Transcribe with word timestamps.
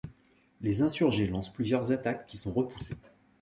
Les 0.61 0.81
insurgés 0.81 1.27
lancent 1.27 1.53
plusieurs 1.53 1.91
attaques 1.91 2.25
qui 2.25 2.35
sont 2.35 2.51
repoussées. 2.51 2.97